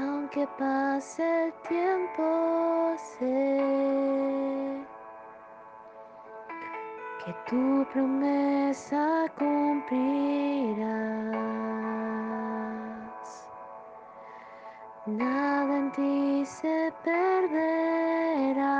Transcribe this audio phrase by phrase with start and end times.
[0.00, 4.86] Aunque pase el tiempo, sé
[7.22, 9.92] que tu promesa cumplirás.
[15.04, 18.72] Nada en ti se perderá.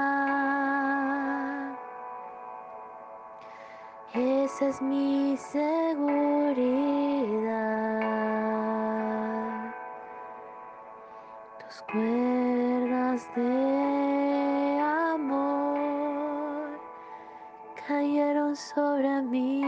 [4.15, 7.02] Esa es mi seguridad.
[13.37, 16.81] De amor
[17.87, 19.63] cayeron sobre mí.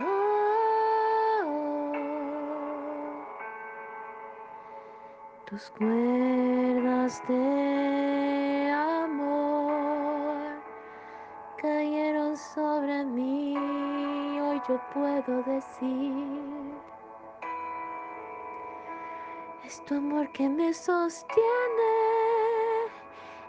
[0.00, 1.42] Oh,
[5.46, 10.62] tus cuerdas de amor
[11.60, 13.56] cayeron sobre mí.
[14.40, 16.75] Hoy yo puedo decir,
[19.66, 21.42] es tu amor que me sostiene,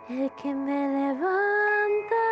[0.10, 2.26] el que me levanta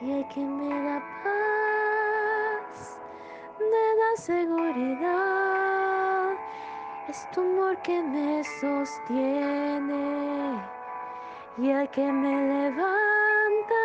[0.00, 2.98] y el que me da paz,
[3.58, 5.50] me da seguridad.
[7.08, 10.04] Es tu amor que me sostiene
[11.58, 13.84] y el que me levanta,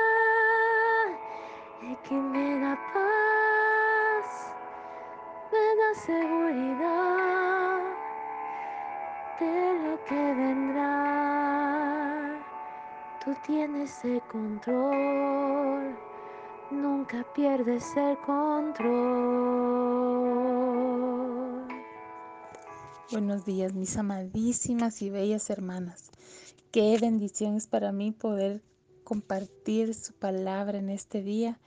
[1.82, 4.54] el que me da paz,
[5.52, 7.25] me da seguridad
[9.84, 10.86] lo que vendrá.
[13.24, 15.96] Tú tienes el control,
[16.72, 19.36] nunca pierdes el control.
[23.12, 26.12] Buenos días, mis amadísimas y bellas hermanas.
[26.72, 28.62] Qué bendición es para mí poder
[29.04, 31.60] compartir su palabra en este día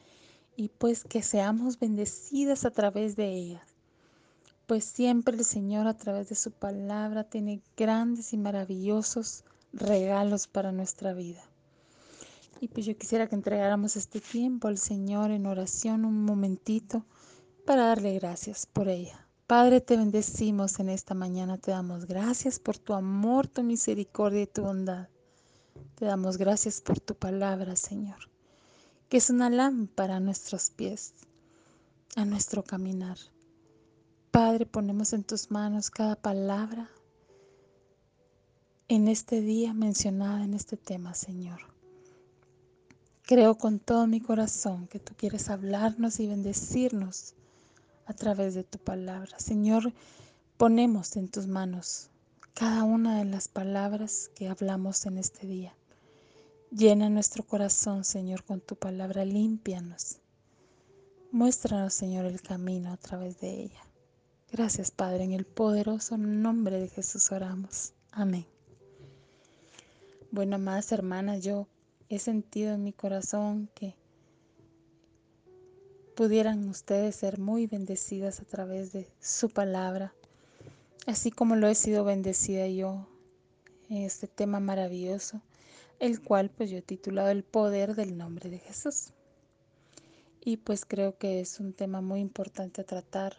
[0.57, 3.68] y pues que seamos bendecidas a través de ella.
[4.69, 10.73] Pues siempre el Señor a través de su palabra tiene grandes y maravillosos regalos para
[10.73, 11.43] nuestra vida.
[12.61, 17.07] Y pues yo quisiera que entregáramos este tiempo al Señor en oración un momentito
[17.65, 19.27] para darle gracias por ella.
[19.47, 24.49] Padre, te bendecimos en esta mañana, te damos gracias por tu amor, tu misericordia y
[24.49, 25.09] tu bondad.
[25.95, 28.19] Te damos gracias por tu palabra, Señor,
[29.09, 31.15] que es una lámpara a nuestros pies,
[32.17, 33.17] a nuestro caminar.
[34.41, 36.89] Padre, ponemos en tus manos cada palabra
[38.87, 41.59] en este día mencionada en este tema, Señor.
[43.23, 47.35] Creo con todo mi corazón que tú quieres hablarnos y bendecirnos
[48.07, 49.41] a través de tu palabra.
[49.41, 49.93] Señor,
[50.57, 52.09] ponemos en tus manos
[52.55, 55.75] cada una de las palabras que hablamos en este día.
[56.71, 60.19] Llena nuestro corazón, Señor, con tu palabra, límpianos.
[61.33, 63.88] Muéstranos, Señor, el camino a través de ella.
[64.51, 67.93] Gracias, Padre, en el poderoso nombre de Jesús oramos.
[68.13, 68.47] Amén.
[70.31, 71.69] Bueno, amadas hermanas, yo
[72.09, 73.95] he sentido en mi corazón que
[76.17, 80.15] pudieran ustedes ser muy bendecidas a través de su palabra,
[81.07, 83.07] así como lo he sido bendecida yo
[83.91, 85.43] en este tema maravilloso,
[86.01, 89.13] el cual pues yo he titulado El poder del nombre de Jesús.
[90.41, 93.37] Y pues creo que es un tema muy importante a tratar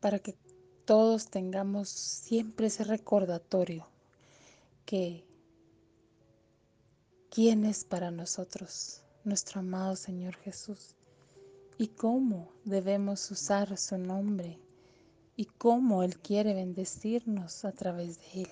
[0.00, 0.36] para que
[0.84, 3.88] todos tengamos siempre ese recordatorio
[4.84, 5.24] que
[7.30, 10.94] quién es para nosotros nuestro amado Señor Jesús
[11.78, 14.60] y cómo debemos usar su nombre
[15.36, 18.50] y cómo Él quiere bendecirnos a través de Él.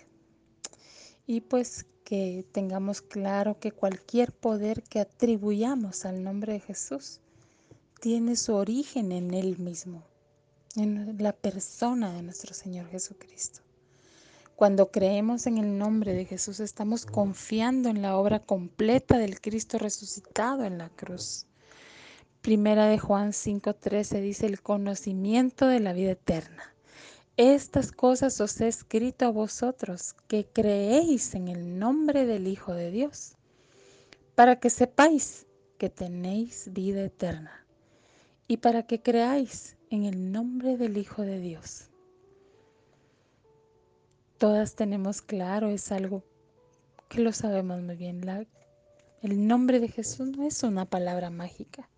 [1.26, 7.20] Y pues que tengamos claro que cualquier poder que atribuyamos al nombre de Jesús
[8.00, 10.04] tiene su origen en Él mismo,
[10.76, 13.60] en la persona de nuestro Señor Jesucristo.
[14.56, 19.78] Cuando creemos en el nombre de Jesús estamos confiando en la obra completa del Cristo
[19.78, 21.46] resucitado en la cruz.
[22.40, 26.74] Primera de Juan 5:13 dice el conocimiento de la vida eterna.
[27.36, 32.92] Estas cosas os he escrito a vosotros que creéis en el nombre del Hijo de
[32.92, 33.34] Dios,
[34.36, 35.46] para que sepáis
[35.78, 37.66] que tenéis vida eterna
[38.46, 41.84] y para que creáis en el nombre del Hijo de Dios.
[44.38, 46.24] Todas tenemos claro, es algo
[47.08, 48.20] que lo sabemos muy bien.
[49.22, 51.88] el nombre de Jesús no es una palabra mágica.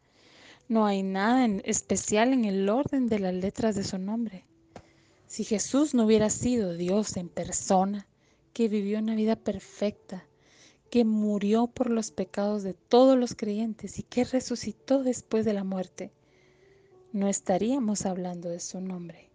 [0.69, 4.45] No hay nada especial en el orden de las letras de su nombre.
[5.27, 8.07] Si Jesús no hubiera sido Dios en persona,
[8.53, 10.27] que vivió una vida perfecta,
[10.91, 15.65] que murió por los pecados de todos los creyentes y que resucitó después de la
[15.65, 16.13] muerte,
[17.17, 19.31] no estaríamos hablando de su nombre.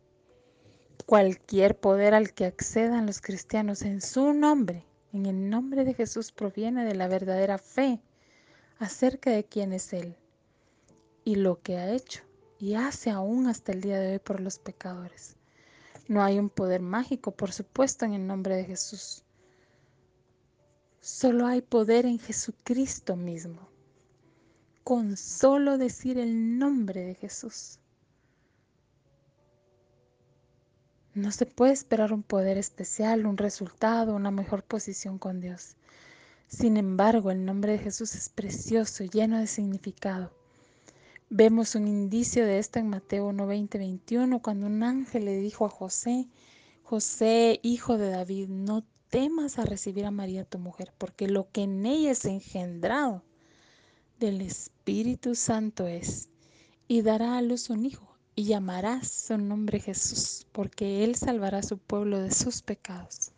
[1.07, 6.31] Cualquier poder al que accedan los cristianos en su nombre, en el nombre de Jesús,
[6.31, 7.99] proviene de la verdadera fe
[8.77, 10.15] acerca de quién es Él
[11.25, 12.21] y lo que ha hecho
[12.59, 15.35] y hace aún hasta el día de hoy por los pecadores.
[16.07, 19.23] No hay un poder mágico, por supuesto, en el nombre de Jesús.
[20.99, 23.70] Solo hay poder en Jesucristo mismo.
[24.83, 27.79] Con solo decir el nombre de Jesús.
[31.13, 35.75] No se puede esperar un poder especial, un resultado, una mejor posición con Dios.
[36.47, 40.31] Sin embargo, el nombre de Jesús es precioso, lleno de significado.
[41.29, 45.65] Vemos un indicio de esto en Mateo 1, 20, 21, cuando un ángel le dijo
[45.65, 46.27] a José,
[46.83, 51.63] José, hijo de David, no temas a recibir a María tu mujer, porque lo que
[51.63, 53.23] en ella es engendrado
[54.21, 56.29] del Espíritu Santo es,
[56.88, 61.63] y dará a luz un hijo, y llamarás su nombre Jesús, porque él salvará a
[61.63, 63.31] su pueblo de sus pecados.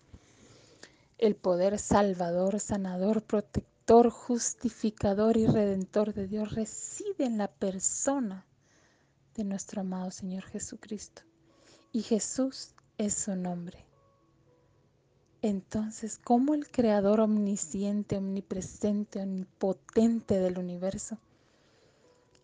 [1.18, 8.46] El poder salvador, sanador, protector, justificador y redentor de Dios reside en la persona
[9.36, 11.22] de nuestro amado Señor Jesucristo.
[11.94, 13.86] Y Jesús es su nombre.
[15.44, 21.18] Entonces, ¿cómo el Creador omnisciente, omnipresente, omnipotente del universo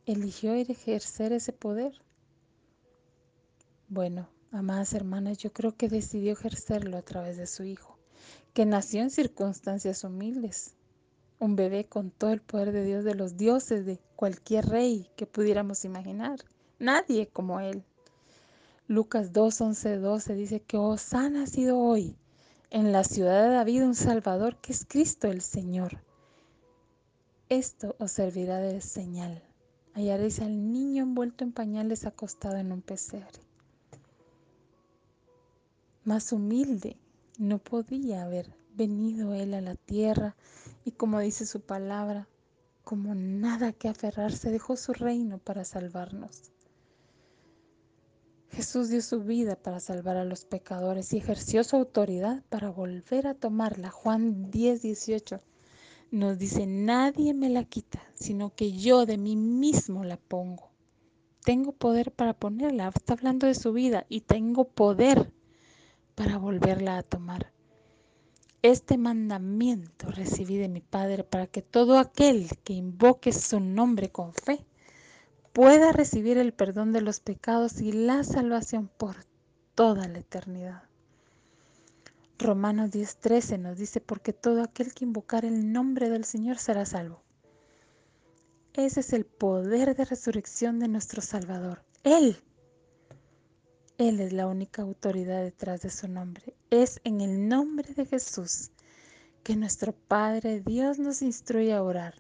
[0.06, 1.94] eligió ejercer ese poder?
[3.88, 7.98] Bueno, amadas hermanas, yo creo que decidió ejercerlo a través de su Hijo,
[8.54, 10.74] que nació en circunstancias humildes,
[11.40, 15.26] un bebé con todo el poder de Dios, de los dioses, de cualquier rey que
[15.26, 16.40] pudiéramos imaginar.
[16.80, 17.86] Nadie como Él.
[18.90, 22.18] Lucas 2, 11, 12 dice que os ha nacido hoy
[22.72, 26.02] en la ciudad de David un Salvador que es Cristo el Señor.
[27.50, 29.42] Esto os servirá de señal.
[29.96, 33.40] Hallaréis al niño envuelto en pañales acostado en un pesebre.
[36.04, 36.98] Más humilde
[37.40, 40.36] no podía haber venido Él a la tierra
[40.86, 42.28] y como dice su palabra,
[42.84, 46.52] como nada que aferrarse, dejó su reino para salvarnos.
[48.52, 53.28] Jesús dio su vida para salvar a los pecadores y ejerció su autoridad para volver
[53.28, 53.90] a tomarla.
[53.92, 55.42] Juan 10, 18
[56.12, 60.72] nos dice, nadie me la quita, sino que yo de mí mismo la pongo.
[61.44, 65.32] Tengo poder para ponerla, está hablando de su vida y tengo poder
[66.16, 67.54] para volverla a tomar.
[68.62, 74.34] Este mandamiento recibí de mi Padre para que todo aquel que invoque su nombre con
[74.34, 74.66] fe
[75.54, 79.16] pueda recibir el perdón de los pecados y la salvación por
[79.76, 80.84] toda la eternidad.
[82.38, 87.22] Romanos 10:13 nos dice, porque todo aquel que invocar el nombre del Señor será salvo.
[88.74, 91.84] Ese es el poder de resurrección de nuestro Salvador.
[92.04, 92.38] Él
[94.00, 96.56] él es la única autoridad detrás de su nombre.
[96.70, 98.72] Es en el nombre de Jesús
[99.44, 102.16] que nuestro Padre Dios nos instruye a orar.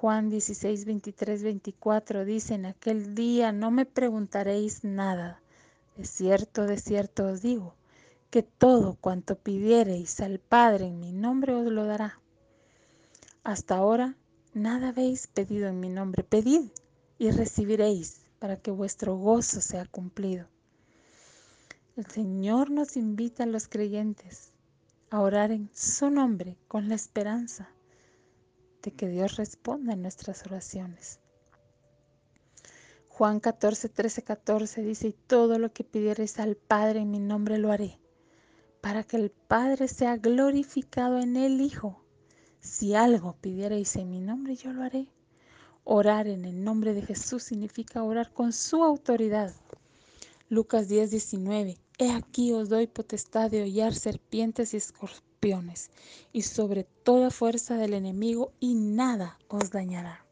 [0.00, 5.42] Juan 16, 23, 24 dice, en aquel día no me preguntaréis nada.
[5.96, 7.74] De cierto, de cierto os digo,
[8.30, 12.20] que todo cuanto pidiereis al Padre en mi nombre os lo dará.
[13.42, 14.14] Hasta ahora
[14.54, 16.22] nada habéis pedido en mi nombre.
[16.22, 16.70] Pedid
[17.18, 20.46] y recibiréis para que vuestro gozo sea cumplido.
[21.96, 24.52] El Señor nos invita a los creyentes
[25.10, 27.68] a orar en su nombre con la esperanza
[28.82, 31.20] de que Dios responda a nuestras oraciones.
[33.08, 37.58] Juan 14, 13, 14 dice, y todo lo que pidiereis al Padre en mi nombre
[37.58, 37.98] lo haré,
[38.80, 42.04] para que el Padre sea glorificado en el Hijo.
[42.60, 45.08] Si algo pidiereis en mi nombre, yo lo haré.
[45.82, 49.54] Orar en el nombre de Jesús significa orar con su autoridad.
[50.48, 51.76] Lucas 10, 19.
[51.98, 55.27] He aquí os doy potestad de hollar serpientes y escorpiones,
[56.32, 60.24] y sobre toda fuerza del enemigo, y nada os dañará.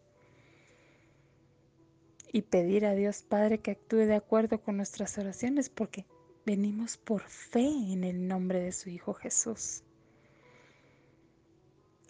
[2.32, 6.06] Y pedir a Dios Padre que actúe de acuerdo con nuestras oraciones, porque
[6.44, 9.82] venimos por fe en el nombre de su Hijo Jesús.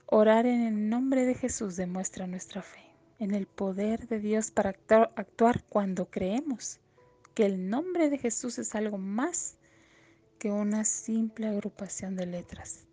[0.07, 2.81] Orar en el nombre de Jesús demuestra nuestra fe,
[3.19, 6.81] en el poder de Dios para actuar, cuando creemos
[7.35, 9.59] que el nombre de Jesús es algo más
[10.39, 12.86] que una simple agrupación de letras.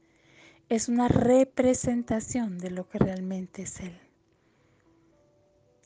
[0.69, 3.99] Es una representación de lo que realmente es Él.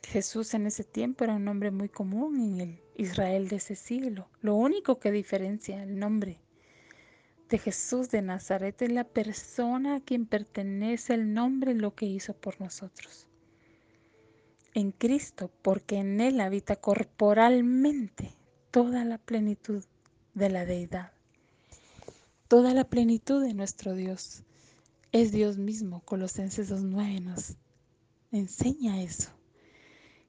[0.03, 4.29] Jesús en ese tiempo era un nombre muy común en el Israel de ese siglo.
[4.41, 6.39] Lo único que diferencia el nombre
[7.49, 12.33] de Jesús de Nazaret es la persona a quien pertenece el nombre lo que hizo
[12.33, 13.27] por nosotros.
[14.73, 18.31] En Cristo, porque en Él habita corporalmente
[18.71, 19.83] toda la plenitud
[20.35, 21.11] de la deidad.
[22.47, 24.43] Toda la plenitud de nuestro Dios
[25.11, 26.01] es Dios mismo.
[26.01, 27.55] Colosenses 2.9 nos
[28.31, 29.31] enseña eso.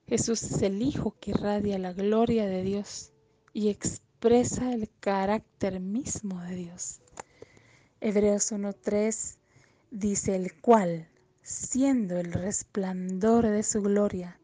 [0.07, 3.11] Jesús es el Hijo que irradia la gloria de Dios
[3.53, 7.01] y expresa el carácter mismo de Dios.
[8.01, 9.37] Hebreos 1.3
[9.91, 11.07] dice el cual,
[11.41, 14.39] siendo el resplandor de su gloria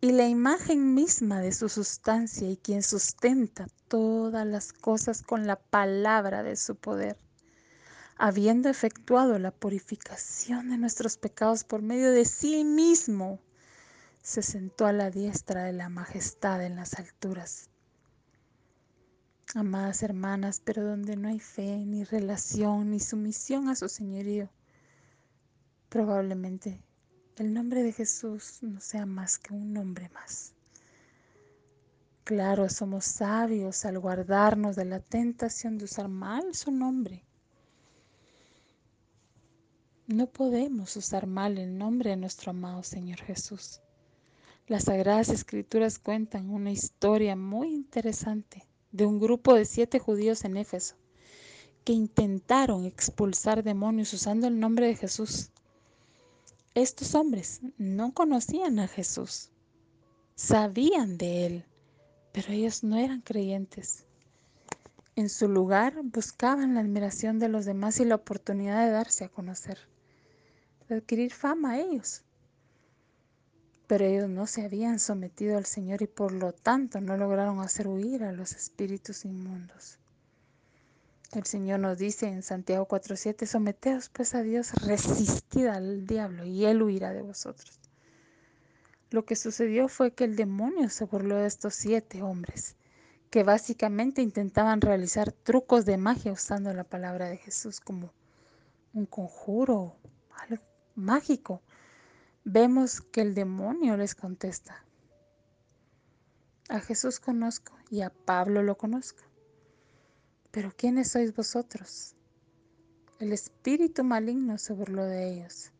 [0.00, 5.56] y la imagen misma de su sustancia y quien sustenta todas las cosas con la
[5.56, 7.16] palabra de su poder,
[8.18, 13.38] habiendo efectuado la purificación de nuestros pecados por medio de sí mismo,
[14.22, 17.70] se sentó a la diestra de la majestad en las alturas.
[19.54, 24.50] Amadas hermanas, pero donde no hay fe, ni relación, ni sumisión a su señorío,
[25.88, 26.82] probablemente
[27.36, 30.54] el nombre de Jesús no sea más que un nombre más.
[32.24, 37.24] Claro, somos sabios al guardarnos de la tentación de usar mal su nombre.
[40.10, 43.82] No podemos usar mal el nombre de nuestro amado Señor Jesús.
[44.66, 50.56] Las Sagradas Escrituras cuentan una historia muy interesante de un grupo de siete judíos en
[50.56, 50.94] Éfeso
[51.84, 55.50] que intentaron expulsar demonios usando el nombre de Jesús.
[56.72, 59.50] Estos hombres no conocían a Jesús,
[60.36, 61.64] sabían de él,
[62.32, 64.06] pero ellos no eran creyentes.
[65.16, 69.28] En su lugar buscaban la admiración de los demás y la oportunidad de darse a
[69.28, 69.76] conocer,
[70.94, 72.22] adquirir fama a ellos.
[73.86, 77.88] Pero ellos no se habían sometido al Señor y por lo tanto no lograron hacer
[77.88, 79.98] huir a los espíritus inmundos.
[81.32, 86.64] El Señor nos dice en Santiago 4:7, someteos pues a Dios, resistid al diablo y
[86.64, 87.78] él huirá de vosotros.
[89.10, 92.76] Lo que sucedió fue que el demonio se burló de estos siete hombres,
[93.30, 98.12] que básicamente intentaban realizar trucos de magia usando la palabra de Jesús como
[98.94, 99.96] un conjuro,
[100.30, 100.62] algo
[100.98, 101.62] mágico
[102.44, 104.84] vemos que el demonio les contesta.
[106.68, 109.22] A Jesús conozco y a Pablo lo conozco.
[110.50, 112.14] Pero ¿quiénes sois vosotros?
[113.18, 115.72] El espíritu maligno se burló de ellos.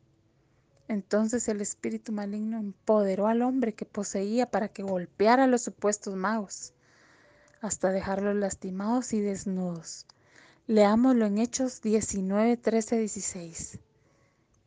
[0.88, 6.14] Entonces el espíritu maligno empoderó al hombre que poseía para que golpeara a los supuestos
[6.16, 6.72] magos,
[7.60, 10.06] hasta dejarlos lastimados y desnudos.
[10.66, 13.80] Leámoslo en Hechos 19, 13, 16.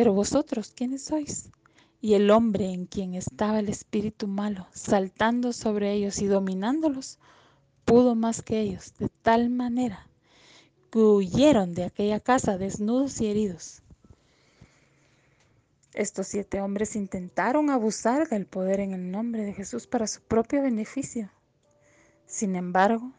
[0.00, 1.50] Pero vosotros, ¿quiénes sois?
[2.00, 7.18] y el hombre en quien estaba el espíritu malo, saltando sobre ellos y dominándolos,
[7.84, 10.06] pudo más que ellos, de tal manera
[10.90, 13.82] que huyeron de aquella casa desnudos y heridos.
[15.92, 20.62] Estos siete hombres intentaron abusar del poder en el nombre de Jesús para su propio
[20.62, 21.30] beneficio.
[22.24, 23.12] Sin embargo,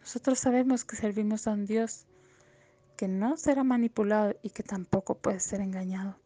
[0.00, 2.06] nosotros sabemos que servimos a un Dios
[3.00, 6.18] que no será manipulado y que tampoco puede ser engañado.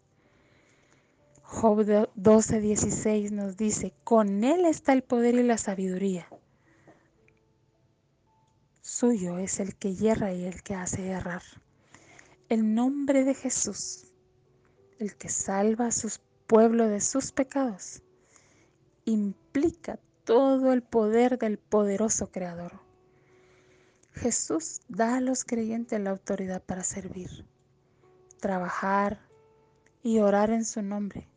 [1.41, 6.27] Job 12:16 nos dice, con Él está el poder y la sabiduría.
[8.81, 11.45] Suyo es el que hierra y el que hace errar.
[12.49, 14.11] El nombre de Jesús,
[14.99, 16.11] el que salva a su
[16.49, 18.03] pueblo de sus pecados,
[19.05, 22.84] implica todo el poder del poderoso Creador.
[24.15, 27.45] Jesús da a los creyentes la autoridad para servir,
[28.41, 29.21] trabajar
[30.03, 31.29] y orar en su nombre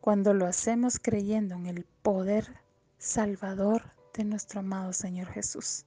[0.00, 2.60] cuando lo hacemos creyendo en el poder
[2.98, 5.84] salvador de nuestro amado Señor Jesús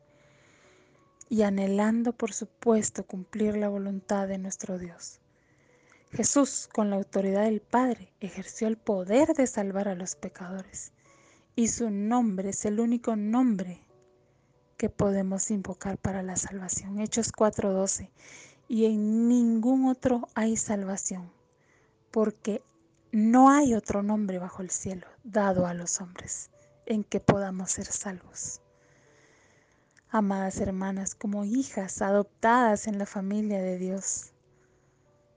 [1.29, 5.21] y anhelando, por supuesto, cumplir la voluntad de nuestro Dios.
[6.11, 10.91] Jesús, con la autoridad del Padre, ejerció el poder de salvar a los pecadores
[11.55, 13.79] y su nombre es el único nombre
[14.79, 17.00] que podemos invocar para la salvación.
[17.00, 18.09] Hechos 4:12.
[18.69, 21.29] Y en ningún otro hay salvación,
[22.12, 22.63] porque
[23.12, 26.50] no hay otro nombre bajo el cielo dado a los hombres
[26.86, 28.62] en que podamos ser salvos.
[30.12, 34.31] Amadas hermanas, como hijas adoptadas en la familia de Dios,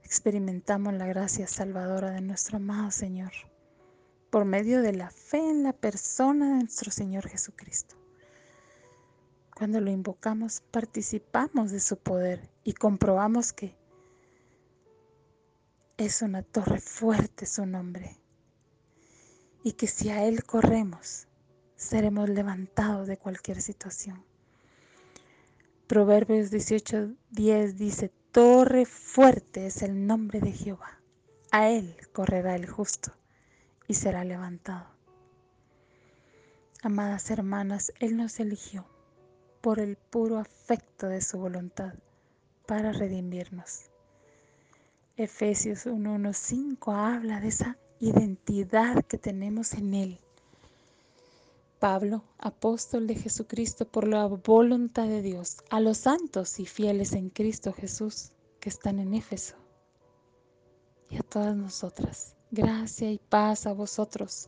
[0.03, 3.33] experimentamos la gracia salvadora de nuestro amado Señor
[4.29, 8.02] por medio de la fe en la persona de nuestro Señor Jesucristo.
[9.55, 13.75] Cuando lo invocamos, participamos de su poder y comprobamos que
[15.97, 18.17] es una torre fuerte su nombre
[19.63, 21.27] y que si a Él corremos,
[21.75, 24.25] seremos levantados de cualquier situación.
[25.85, 30.99] Proverbios 18:10 dice, Torre fuerte es el nombre de Jehová.
[31.51, 33.13] A Él correrá el justo
[33.87, 34.87] y será levantado.
[36.81, 38.87] Amadas hermanas, Él nos eligió
[39.63, 41.93] por el puro afecto de su voluntad
[42.65, 43.83] para redimirnos.
[45.15, 50.19] Efesios 1.1.5 habla de esa identidad que tenemos en Él.
[51.79, 57.29] Pablo, apóstol de Jesucristo por la voluntad de Dios, a los santos y fieles en
[57.29, 59.55] Cristo Jesús que están en Éfeso,
[61.09, 64.47] y a todas nosotras, gracia y paz a vosotros,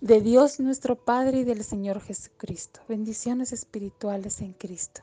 [0.00, 5.00] de Dios nuestro Padre y del Señor Jesucristo, bendiciones espirituales en Cristo.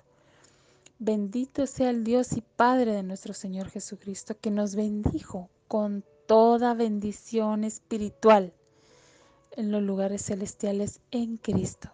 [0.98, 6.74] Bendito sea el Dios y Padre de nuestro Señor Jesucristo, que nos bendijo con toda
[6.74, 8.54] bendición espiritual
[9.52, 11.92] en los lugares celestiales en Cristo,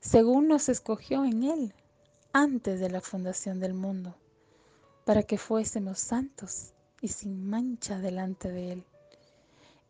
[0.00, 1.74] según nos escogió en Él
[2.34, 4.16] antes de la fundación del mundo,
[5.06, 8.84] para que fuésemos santos y sin mancha delante de Él,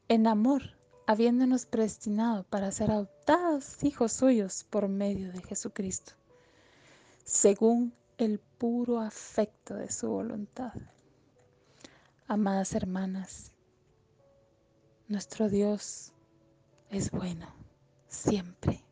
[0.08, 6.14] en amor, habiéndonos predestinado para ser adoptados hijos suyos por medio de Jesucristo
[7.24, 10.72] según el puro afecto de su voluntad.
[12.26, 13.50] Amadas hermanas,
[15.08, 16.12] nuestro Dios
[16.90, 17.52] es bueno,
[18.08, 18.84] siempre.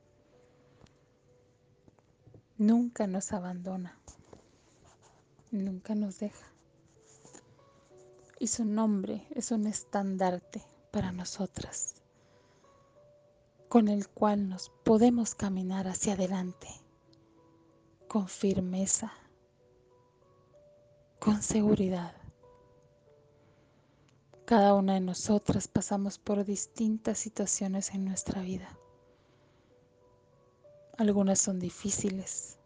[2.57, 3.99] Nunca nos abandona,
[5.51, 6.47] nunca nos deja.
[8.39, 11.95] Y su nombre es un estandarte para nosotras,
[13.69, 16.69] con el cual nos podemos caminar hacia adelante
[18.13, 19.11] con firmeza,
[21.19, 22.15] con seguridad.
[24.45, 28.79] Cada una de nosotras pasamos por distintas situaciones en nuestra vida.
[30.99, 32.59] Algunas son difíciles,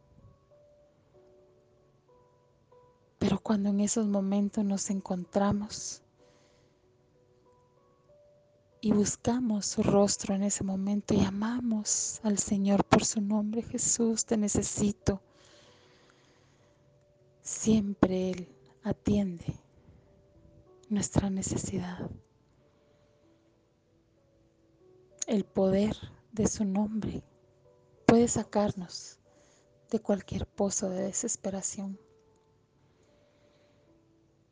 [3.20, 6.02] pero cuando en esos momentos nos encontramos
[8.80, 14.24] y buscamos su rostro en ese momento y amamos al Señor por su nombre, Jesús,
[14.24, 15.20] te necesito
[17.42, 18.48] siempre Él
[18.82, 19.54] atiende
[20.88, 22.10] nuestra necesidad.
[25.26, 25.96] El poder
[26.32, 27.22] de su nombre
[28.06, 29.18] puede sacarnos
[29.90, 31.98] de cualquier pozo de desesperación.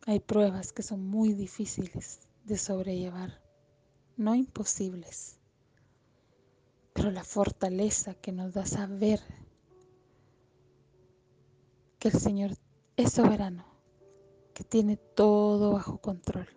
[0.06, 3.40] Hay pruebas que son muy difíciles de sobrellevar,
[4.16, 5.36] no imposibles,
[6.92, 9.20] pero la fortaleza que nos da saber
[11.98, 12.56] que el Señor
[12.96, 13.64] es soberano,
[14.52, 16.48] que tiene todo bajo control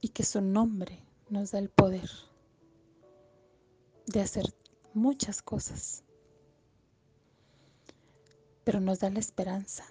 [0.00, 2.08] y que su nombre nos da el poder
[4.06, 4.54] de hacer
[4.94, 6.04] muchas cosas,
[8.64, 9.84] pero nos da la esperanza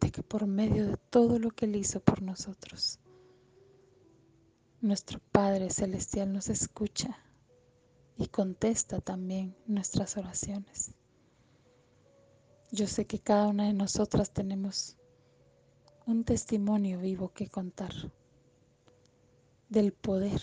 [0.00, 3.00] de que por medio de todo lo que Él hizo por nosotros,
[4.84, 7.18] nuestro Padre Celestial nos escucha
[8.18, 10.92] y contesta también nuestras oraciones.
[12.70, 14.98] Yo sé que cada una de nosotras tenemos
[16.04, 17.94] un testimonio vivo que contar
[19.70, 20.42] del poder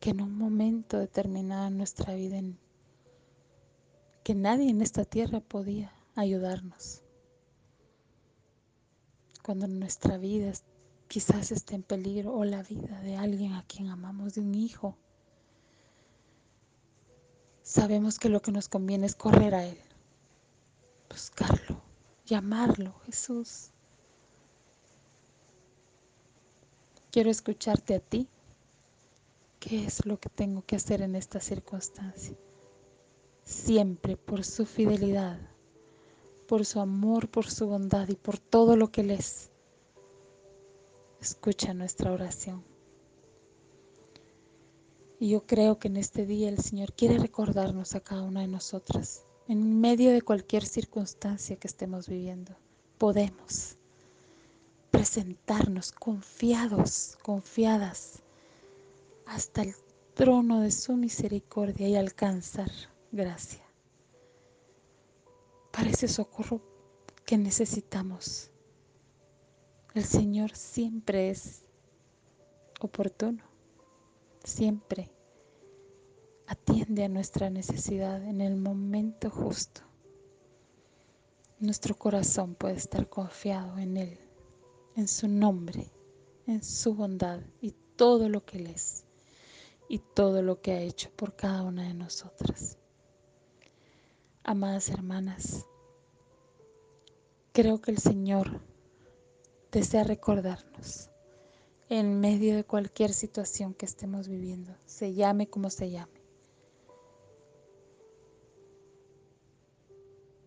[0.00, 2.58] que en un momento determinado en nuestra vida, en
[4.24, 7.04] que nadie en esta tierra podía ayudarnos.
[9.44, 10.52] Cuando nuestra vida
[11.12, 14.96] quizás esté en peligro o la vida de alguien a quien amamos, de un hijo,
[17.62, 19.78] sabemos que lo que nos conviene es correr a Él
[21.12, 21.82] buscarlo,
[22.24, 23.70] llamarlo, Jesús.
[27.10, 28.28] Quiero escucharte a ti.
[29.60, 32.34] ¿Qué es lo que tengo que hacer en esta circunstancia?
[33.44, 35.38] Siempre por su fidelidad,
[36.48, 39.51] por su amor, por su bondad y por todo lo que Él es.
[41.22, 42.64] Escucha nuestra oración.
[45.20, 48.48] Y yo creo que en este día el Señor quiere recordarnos a cada una de
[48.48, 52.56] nosotras en medio de cualquier circunstancia que estemos viviendo,
[52.98, 53.76] podemos
[54.90, 58.20] presentarnos confiados, confiadas
[59.24, 59.76] hasta el
[60.14, 62.72] trono de su misericordia y alcanzar
[63.12, 63.62] gracia
[65.70, 66.60] para ese socorro
[67.24, 68.51] que necesitamos.
[69.94, 71.66] El Señor siempre es
[72.80, 73.42] oportuno,
[74.42, 75.10] siempre
[76.46, 79.82] atiende a nuestra necesidad en el momento justo.
[81.58, 84.18] Nuestro corazón puede estar confiado en Él,
[84.96, 85.92] en su nombre,
[86.46, 89.04] en su bondad y todo lo que Él es
[89.90, 92.78] y todo lo que ha hecho por cada una de nosotras.
[94.42, 95.66] Amadas hermanas,
[97.52, 98.71] creo que el Señor
[99.72, 101.08] desea recordarnos
[101.88, 106.22] en medio de cualquier situación que estemos viviendo, se llame como se llame.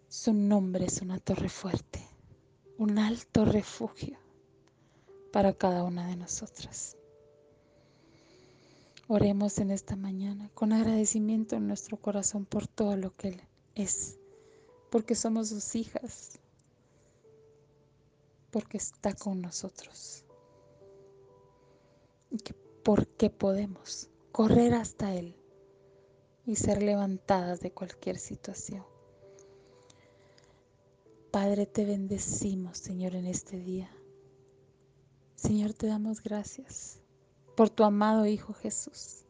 [0.07, 2.07] Su nombre es una torre fuerte,
[2.77, 4.17] un alto refugio
[5.33, 6.95] para cada una de nosotras.
[9.07, 13.41] Oremos en esta mañana con agradecimiento en nuestro corazón por todo lo que Él
[13.75, 14.17] es,
[14.89, 16.39] porque somos sus hijas,
[18.55, 20.23] porque está con nosotros
[22.31, 22.53] y que
[22.85, 25.35] porque podemos correr hasta Él
[26.45, 28.85] y ser levantadas de cualquier situación.
[31.31, 33.91] Padre, te bendecimos, Señor, en este día.
[35.35, 37.01] Señor, te damos gracias
[37.57, 39.25] por tu amado Hijo Jesús,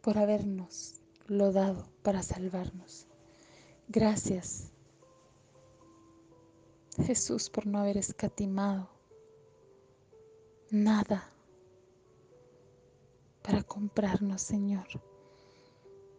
[0.00, 0.96] por habernos
[1.28, 3.06] lo dado para salvarnos.
[3.86, 4.71] Gracias,
[6.98, 8.90] Jesús, por no haber escatimado
[10.70, 11.30] nada
[13.42, 14.86] para comprarnos, Señor,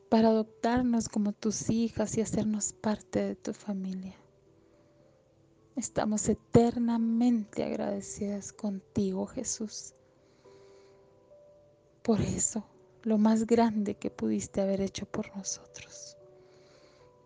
[0.10, 4.16] para adoptarnos como tus hijas y hacernos parte de tu familia.
[5.76, 9.96] Estamos eternamente agradecidas contigo, Jesús.
[12.04, 12.64] Por eso,
[13.02, 16.18] lo más grande que pudiste haber hecho por nosotros.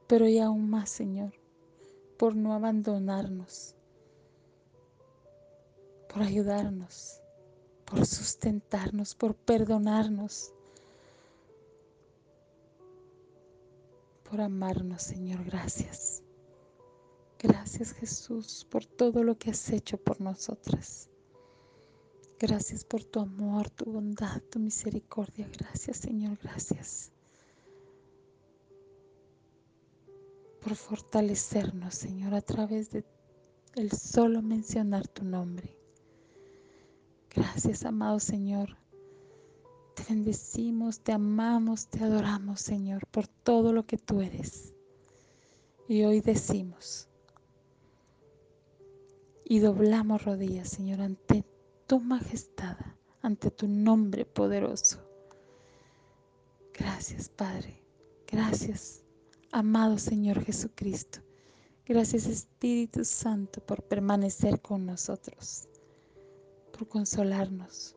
[0.07, 1.33] Pero y aún más, Señor,
[2.17, 3.75] por no abandonarnos,
[6.09, 7.21] por ayudarnos,
[7.85, 10.53] por sustentarnos, por perdonarnos,
[14.23, 15.43] por amarnos, Señor.
[15.45, 16.23] Gracias.
[17.39, 21.09] Gracias, Jesús, por todo lo que has hecho por nosotras.
[22.39, 25.47] Gracias por tu amor, tu bondad, tu misericordia.
[25.57, 27.11] Gracias, Señor, gracias.
[30.67, 33.05] Por fortalecernos, Señor, a través de
[33.75, 35.77] el solo mencionar tu nombre.
[37.33, 38.75] Gracias, amado Señor.
[39.95, 44.73] Te bendecimos, te amamos, te adoramos, Señor, por todo lo que tú eres.
[45.87, 47.07] Y hoy decimos
[49.45, 51.45] y doblamos rodillas, Señor, ante
[51.87, 52.75] tu majestad,
[53.21, 54.99] ante tu nombre poderoso.
[56.73, 57.81] Gracias, Padre.
[58.29, 59.06] Gracias,
[59.51, 61.19] amado Señor Jesucristo.
[61.85, 65.67] Gracias, Espíritu Santo, por permanecer con nosotros
[66.77, 67.95] por consolarnos,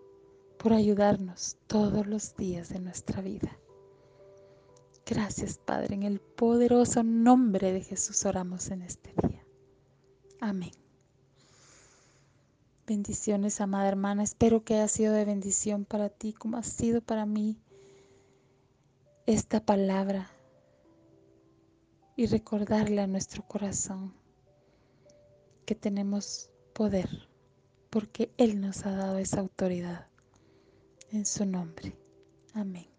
[0.58, 3.58] por ayudarnos todos los días de nuestra vida.
[5.04, 9.44] Gracias Padre, en el poderoso nombre de Jesús oramos en este día.
[10.40, 10.70] Amén.
[12.86, 14.22] Bendiciones, amada hermana.
[14.22, 17.58] Espero que haya sido de bendición para ti como ha sido para mí
[19.26, 20.30] esta palabra
[22.20, 24.12] y recordarle a nuestro corazón
[25.64, 27.08] que tenemos poder
[27.88, 30.06] porque Él nos ha dado esa autoridad.
[31.12, 31.96] En su nombre.
[32.52, 32.89] Amén.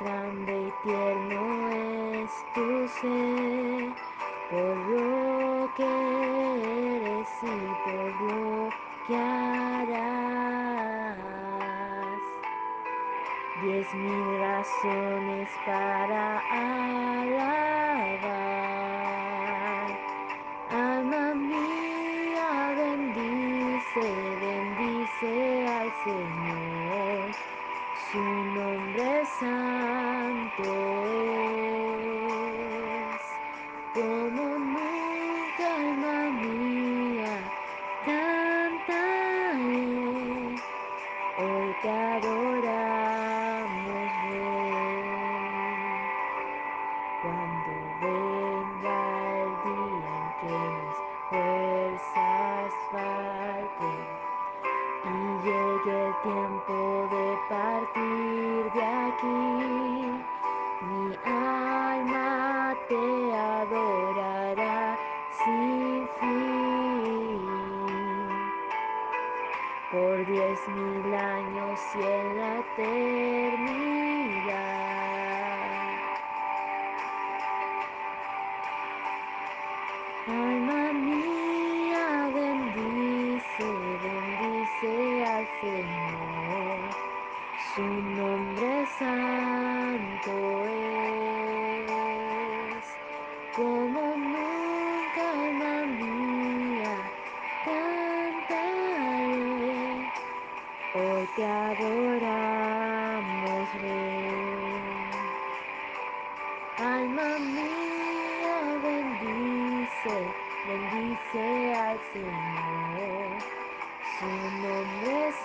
[0.00, 3.94] grande y tierno es tu ser,
[4.50, 7.44] por lo que eres y
[7.84, 8.70] por lo
[9.06, 10.36] que harás.
[13.62, 16.35] Diez mil razones para
[101.36, 103.28] te adoramos,
[103.82, 104.80] Rey.
[106.78, 110.16] Alma mía, bendice,
[110.66, 113.28] bendice al Señor.
[114.18, 114.26] Su
[114.62, 115.38] nombre es